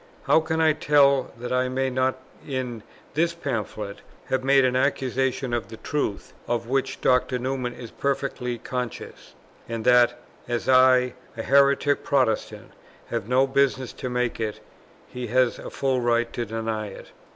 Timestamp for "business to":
13.45-14.09